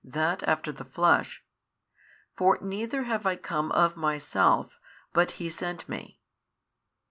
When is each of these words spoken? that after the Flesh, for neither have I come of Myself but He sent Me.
that 0.03 0.41
after 0.47 0.71
the 0.71 0.83
Flesh, 0.83 1.43
for 2.35 2.57
neither 2.59 3.03
have 3.03 3.23
I 3.27 3.35
come 3.35 3.71
of 3.71 3.95
Myself 3.95 4.79
but 5.13 5.33
He 5.33 5.47
sent 5.47 5.87
Me. 5.87 6.19